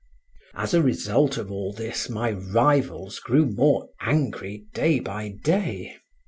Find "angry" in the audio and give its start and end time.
4.01-4.65